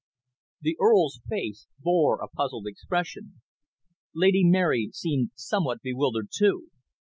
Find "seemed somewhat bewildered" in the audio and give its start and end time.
4.91-6.29